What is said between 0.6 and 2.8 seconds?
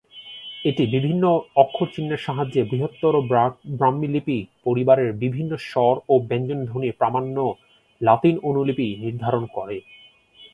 এটি বিভিন্ন অক্ষর-চিহ্নের সাহায্যে